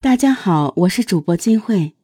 [0.00, 1.94] 大家好，我是主播金慧。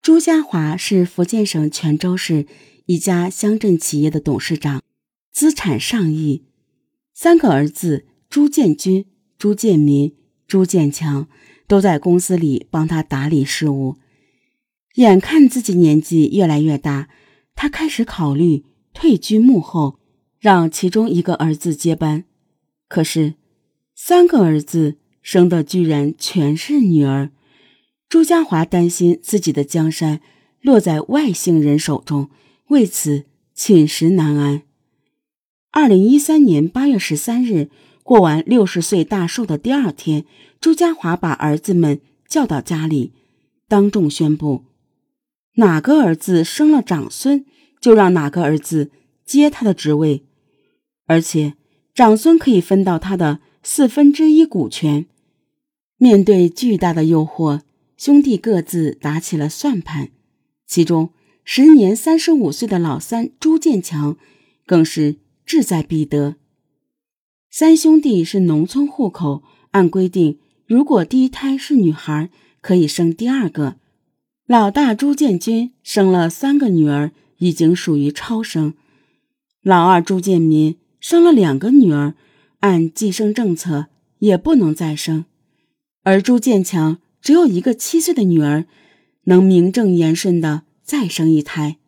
[0.00, 2.46] 朱家华是福建省泉州市
[2.86, 4.82] 一家乡镇企业的董事长，
[5.30, 6.46] 资产上亿，
[7.12, 9.04] 三个儿子朱建军、
[9.36, 10.16] 朱建民、
[10.46, 11.28] 朱建强
[11.68, 13.96] 都在公司里帮他打理事务。
[14.94, 17.10] 眼看自己年纪越来越大，
[17.54, 19.98] 他开始考虑退居幕后，
[20.38, 22.24] 让其中一个儿子接班。
[22.88, 23.34] 可是，
[23.94, 24.96] 三个儿子。
[25.22, 27.30] 生的居然全是女儿，
[28.08, 30.20] 朱家华担心自己的江山
[30.62, 32.30] 落在外姓人手中，
[32.68, 34.62] 为此寝食难安。
[35.70, 37.68] 二零一三年八月十三日，
[38.02, 40.24] 过完六十岁大寿的第二天，
[40.60, 43.12] 朱家华把儿子们叫到家里，
[43.68, 44.64] 当众宣布：
[45.56, 47.44] 哪个儿子生了长孙，
[47.80, 48.90] 就让哪个儿子
[49.24, 50.24] 接他的职位，
[51.06, 51.54] 而且
[51.94, 53.40] 长孙可以分到他的。
[53.62, 55.06] 四分之一股权。
[55.98, 57.60] 面对巨大的诱惑，
[57.96, 60.08] 兄弟各自打起了算盘。
[60.66, 61.10] 其中，
[61.44, 64.16] 时年三十五岁的老三朱建强
[64.64, 66.36] 更是志在必得。
[67.50, 72.30] 三兄弟是农村户口，按规定，如果第一胎是女孩，
[72.62, 73.76] 可以生第二个。
[74.46, 78.74] 老大朱建军生了三个女儿，已经属于超生。
[79.62, 82.14] 老二朱建民生了两个女儿。
[82.60, 83.86] 按计生政策
[84.18, 85.24] 也不能再生，
[86.02, 88.66] 而朱建强只有一个七岁的女儿，
[89.24, 91.78] 能名正言顺的再生一胎。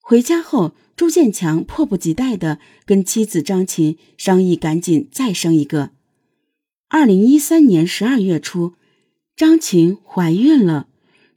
[0.00, 5.90] 回家后，朱建强迫不及待的跟妻子张琴商议，赶紧再生一个。
[6.88, 8.74] 二零一三年十二月初，
[9.36, 10.88] 张琴怀孕了，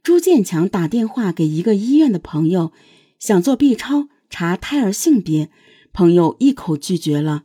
[0.02, 2.72] 朱建强打电话给一个医院的朋友，
[3.18, 5.50] 想做 B 超查胎儿性别，
[5.92, 7.44] 朋友一口拒绝了。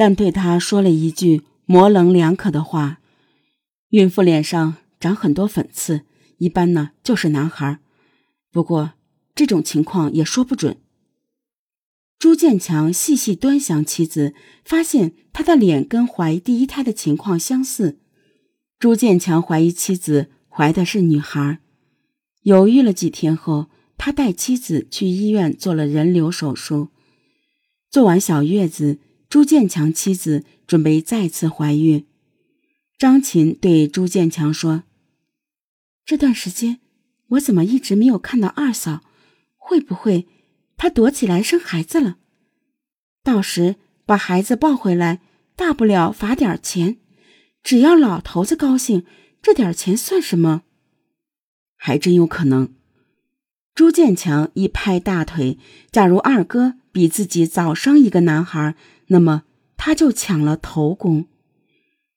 [0.00, 3.00] 但对他说了一句模棱两可的话
[3.92, 6.06] ：“孕妇脸上长很多粉刺，
[6.38, 7.80] 一般呢就是男孩。
[8.50, 8.94] 不过
[9.34, 10.78] 这种情况也说不准。”
[12.18, 14.32] 朱建强细细端详妻子，
[14.64, 17.98] 发现她的脸跟怀第一胎的情况相似。
[18.78, 21.58] 朱建强怀疑妻子怀的是女孩，
[22.44, 23.68] 犹豫了几天后，
[23.98, 26.88] 他带妻子去医院做了人流手术。
[27.90, 29.00] 做完小月子。
[29.30, 32.04] 朱建强妻子准备再次怀孕，
[32.98, 34.82] 张琴对朱建强说
[36.04, 36.80] ：“这段时间
[37.28, 39.04] 我怎么一直没有看到二嫂？
[39.56, 40.26] 会不会
[40.76, 42.16] 她躲起来生孩子了？
[43.22, 45.20] 到时把孩子抱回来，
[45.54, 46.96] 大不了罚点钱，
[47.62, 49.06] 只要老头子高兴，
[49.40, 50.62] 这点钱算什么？
[51.76, 52.74] 还真有可能。”
[53.76, 55.56] 朱建强一拍大腿
[55.92, 58.74] ：“假如二哥比自己早生一个男孩。”
[59.12, 59.42] 那么
[59.76, 61.26] 他就抢了头功。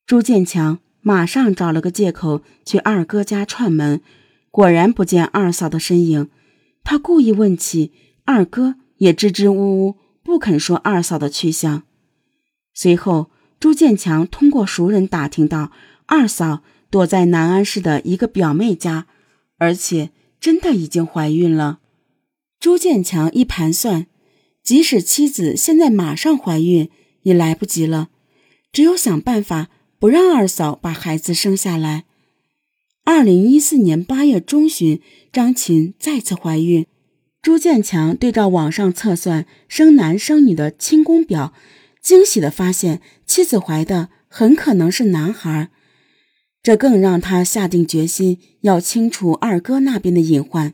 [0.06, 4.00] 朱建强马上找了个借口去二哥家串门，
[4.50, 6.30] 果然不见二嫂的身影。
[6.82, 7.92] 他故意问起，
[8.24, 11.82] 二哥也支支吾吾，不肯说二嫂的去向。
[12.72, 15.72] 随后，朱建强通过熟人打听到，
[16.06, 19.06] 二嫂躲在南安市的一个表妹家，
[19.58, 21.80] 而且真的已经怀孕了。
[22.60, 24.06] 朱建强一盘算。
[24.64, 26.88] 即使妻子现在马上怀孕
[27.24, 28.08] 也来不及了，
[28.72, 32.04] 只有想办法不让二嫂把孩子生下来。
[33.04, 36.86] 二零一四年八月中旬，张琴再次怀孕，
[37.42, 41.52] 朱建强对照网上测算生男生女的清宫表，
[42.00, 45.68] 惊喜的发现妻子怀的很可能是男孩，
[46.62, 50.72] 这更让他下定决心要清除二哥那边的隐患。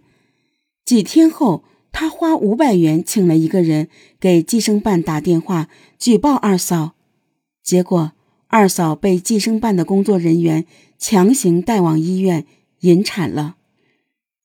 [0.85, 1.65] 几天后。
[1.93, 5.69] 他花五百元请了一个人给计生办打电话
[5.99, 6.95] 举报二嫂，
[7.63, 8.13] 结果
[8.47, 10.65] 二嫂被计生办的工作人员
[10.99, 12.47] 强行带往医院
[12.81, 13.57] 引产了。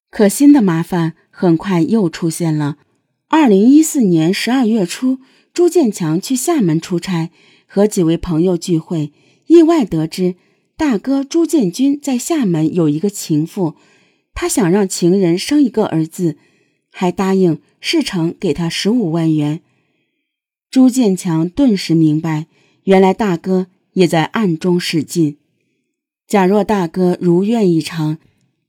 [0.09, 2.77] 可新的麻烦很快又出现了。
[3.27, 5.19] 二零一四年十二月初，
[5.53, 7.31] 朱建强去厦门出差，
[7.67, 9.11] 和几位朋友聚会，
[9.47, 10.35] 意外得知
[10.77, 13.75] 大哥朱建军在厦门有一个情妇，
[14.33, 16.37] 他想让情人生一个儿子。
[16.97, 19.59] 还答应事成给他十五万元。
[20.71, 22.47] 朱建强顿时明白，
[22.85, 25.35] 原来大哥也在暗中使劲。
[26.25, 28.17] 假若大哥如愿以偿，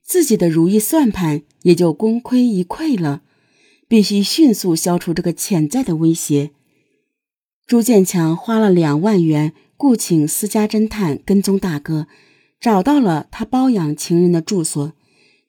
[0.02, 3.23] 自己的如意算盘也就功亏一篑了。
[3.87, 6.50] 必须迅速消除这个潜在的威胁。
[7.64, 12.08] 朱建强花了两万元雇请私家侦探跟踪大哥，
[12.58, 14.93] 找到了他包养情人的住所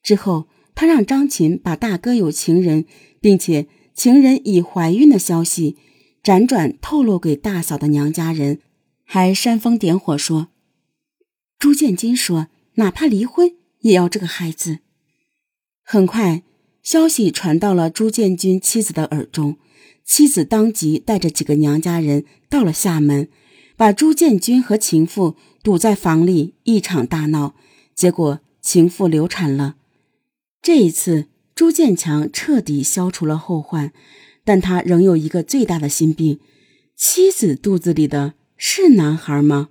[0.04, 0.46] 之后。
[0.80, 2.86] 他让张琴把大哥有情人，
[3.20, 3.66] 并且
[3.96, 5.76] 情人已怀孕的消息
[6.24, 8.60] 辗转透露给大嫂的娘家人，
[9.04, 10.50] 还煽风点火说
[11.58, 14.78] ：“朱建金说哪怕离婚也要这个孩子。
[15.82, 16.44] 很快，
[16.84, 19.58] 消息传到了朱建军妻子的耳中，
[20.06, 23.30] 妻子当即带着几个娘家人到了厦门，
[23.76, 27.56] 把朱建军和情妇堵在房里，一场大闹，
[27.96, 29.78] 结果情妇流产了。
[30.68, 33.94] 这一次，朱建强彻底消除了后患，
[34.44, 36.42] 但他仍有一个最大的心病：
[36.94, 39.70] 妻子肚子里的是男孩吗？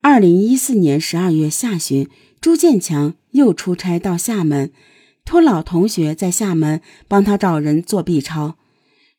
[0.00, 2.08] 二零一四年十二月下旬，
[2.40, 4.72] 朱建强又出差到厦门，
[5.22, 8.56] 托老同学在厦门帮他找人做 B 超。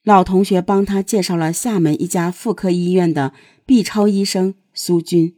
[0.03, 3.33] 老同学帮他介绍了厦门一家妇科医院的
[3.67, 5.35] B 超医生苏军。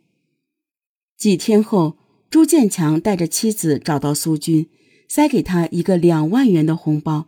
[1.18, 1.98] 几天后，
[2.30, 4.70] 朱建强带着妻子找到苏军。
[5.08, 7.28] 塞给他一个两万元的红包，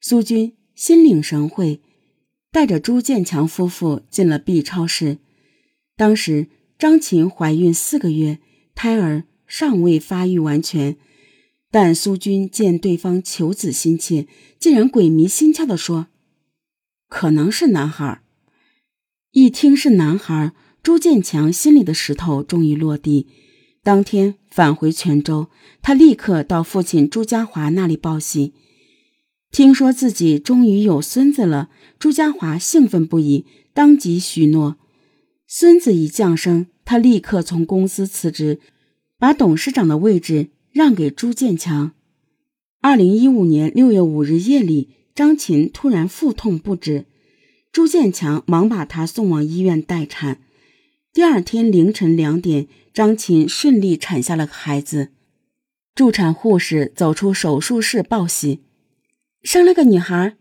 [0.00, 1.80] 苏军心领神会，
[2.50, 5.18] 带着朱建强夫妇进了 B 超室。
[5.96, 8.38] 当时张琴怀孕四个月，
[8.74, 10.96] 胎儿尚未发育完全，
[11.70, 14.26] 但苏军见对方求子心切，
[14.58, 16.06] 竟然鬼迷心窍地说
[17.08, 18.22] ：“可能是男孩。”
[19.32, 20.52] 一听是男孩，
[20.82, 23.28] 朱建强心里的石头终于落地。
[23.82, 25.48] 当天返回泉州，
[25.80, 28.52] 他立刻到父亲朱家华那里报喜。
[29.50, 34.76] 听说自己终于有孙子了，朱家华兴奋不已，当即许诺。
[35.46, 38.60] 孙子一降生，他立刻从公司辞职，
[39.18, 41.92] 把董事长的位置让给朱建强。
[42.82, 47.06] 二零一五年六月五日夜里，张琴突然腹痛不止，
[47.72, 50.42] 朱建强忙把她送往医院待产。
[51.12, 55.08] 第二天凌晨两点，张琴顺利产下了孩子。
[55.92, 58.62] 助产护士走出手术室报喜，
[59.42, 60.36] 生了个女孩。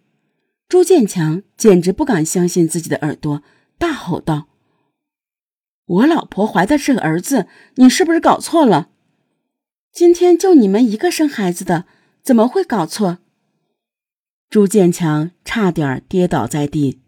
[0.67, 3.41] 朱建强简直不敢相信自己的耳朵，
[3.79, 4.47] 大吼道
[5.87, 8.91] ：“我老婆怀的是个儿子，你是不是搞错了？
[9.91, 11.85] 今天就你们一个生孩子的，
[12.21, 13.17] 怎么会搞错？”
[14.47, 16.99] 朱建强差点跌倒在地。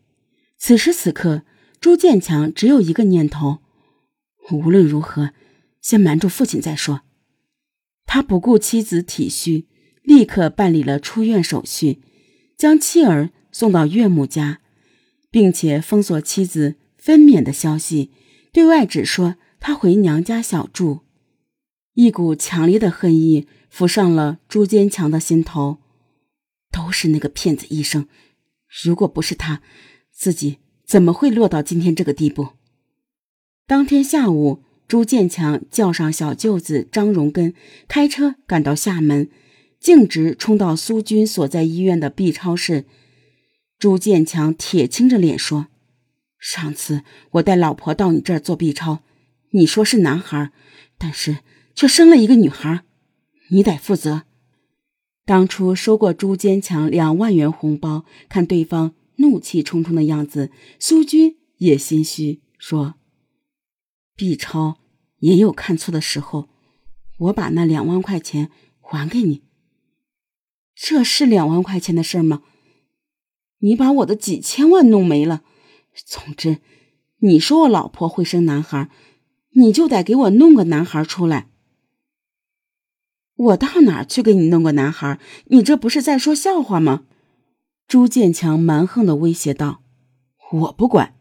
[0.57, 1.43] 此时此刻。
[1.81, 3.57] 朱建强只有一个念头：
[4.51, 5.33] 无论如何，
[5.81, 7.01] 先瞒住父亲再说。
[8.05, 9.67] 他不顾妻子体虚，
[10.03, 11.99] 立刻办理了出院手续，
[12.55, 14.61] 将妻儿送到岳母家，
[15.31, 18.11] 并且封锁妻子分娩的消息，
[18.53, 20.99] 对外只说他回娘家小住。
[21.95, 25.79] 一股强烈的恨意浮上了朱坚强的心头，
[26.71, 28.07] 都是那个骗子医生，
[28.83, 29.63] 如果不是他，
[30.11, 30.59] 自己。
[30.91, 32.49] 怎么会落到今天这个地步？
[33.65, 37.53] 当天下午，朱建强叫上小舅子张荣根，
[37.87, 39.29] 开车赶到厦门，
[39.79, 42.83] 径直冲到苏军所在医院的 B 超室。
[43.79, 45.67] 朱建强铁青着脸说
[46.37, 47.03] ：“上次
[47.35, 48.99] 我带老婆到你这儿做 B 超，
[49.51, 50.51] 你说是男孩，
[50.97, 51.37] 但是
[51.73, 52.83] 却生了一个女孩，
[53.51, 54.23] 你得负责。
[55.23, 62.95] 当初收过朱坚强两万元红包，看对方。”怒气冲冲的样子，苏军也心虚，说
[64.17, 64.79] ：“B 超
[65.19, 66.49] 也有看错的时候，
[67.19, 68.51] 我把那两万块钱
[68.81, 69.43] 还给你。
[70.75, 72.41] 这是两万块钱的事吗？
[73.59, 75.43] 你把我的几千万弄没了。
[75.93, 76.57] 总之，
[77.19, 78.89] 你说我老婆会生男孩，
[79.51, 81.49] 你就得给我弄个男孩出来。
[83.35, 85.19] 我到哪去给你弄个男孩？
[85.45, 87.05] 你这不是在说笑话吗？”
[87.91, 89.81] 朱建强蛮横的威胁道
[90.53, 91.13] ：“我不管，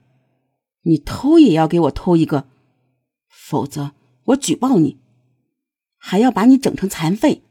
[0.83, 2.47] 你偷也要给我偷一个，
[3.29, 3.91] 否则
[4.27, 4.97] 我举报你，
[5.97, 7.43] 还要把你整成残废。”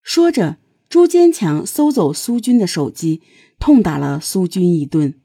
[0.00, 3.20] 说着，朱坚强搜走苏军的手机，
[3.58, 5.18] 痛打了苏军一顿。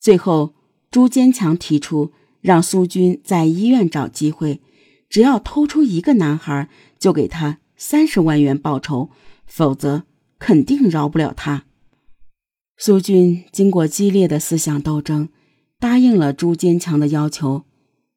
[0.00, 0.54] 最后，
[0.90, 4.62] 朱坚强提出让苏军在医院找机会，
[5.10, 9.10] 只要偷出一个男孩，就给他三十万元报酬，
[9.44, 10.04] 否则
[10.38, 11.66] 肯定饶不了他。
[12.76, 15.28] 苏军经过激烈的思想斗争，
[15.78, 17.62] 答应了朱坚强的要求。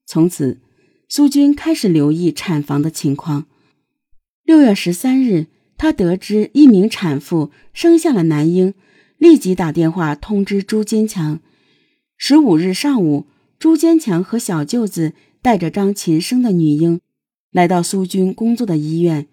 [0.05, 0.59] 从此，
[1.07, 3.45] 苏军开始留意产房的情况。
[4.43, 5.47] 六月十三日，
[5.77, 8.73] 他得知一名产妇生下了男婴，
[9.17, 11.39] 立即打电话通知朱坚强。
[12.17, 13.27] 十五日上午，
[13.59, 16.99] 朱坚强和小舅子带着张琴生的女婴
[17.51, 19.27] 来到苏军工作的医院。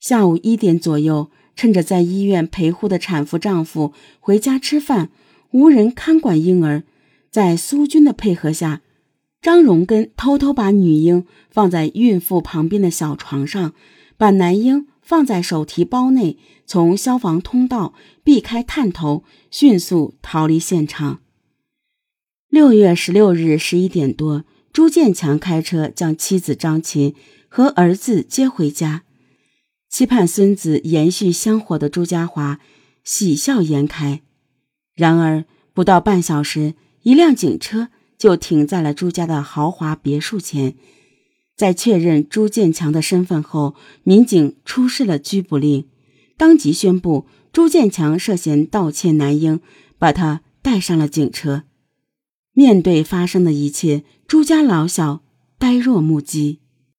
[0.00, 1.30] 下午一点左右。
[1.58, 5.10] 趁着在医院陪护的产妇丈夫回家吃饭，
[5.50, 6.84] 无人看管婴儿，
[7.32, 8.80] 在苏军的配合下，
[9.42, 13.74] 张荣根偷偷把女婴放在孕妇旁边的小床上，
[14.16, 21.18] 把男婴放在手提包内，从消防通道避开探头，迅速逃离现场。
[22.48, 27.16] 六月十六日十一点多，朱建强开车将妻子张琴
[27.48, 29.02] 和儿子接回家，
[29.88, 32.60] 期盼孙子延续香火的朱家华
[33.04, 34.22] 喜笑颜开。
[34.94, 40.74] 然而不到半小时，一辆警车就停在了朱家的豪华别墅前。
[41.56, 45.88] 在确认朱建强的身份后，民警出示了拘捕令，
[46.36, 49.60] 当即宣布朱建强涉嫌盗窃男婴，
[49.98, 51.64] 把他带上了警车。
[52.52, 55.22] 面对发生的一切，朱家老小
[55.58, 56.60] 呆若木鸡。